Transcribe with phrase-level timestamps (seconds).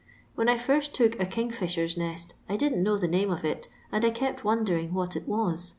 [0.33, 4.03] When I first took a kingfisher's nest, I didn't know the name of it, and
[4.03, 5.69] I kept wondering what it was.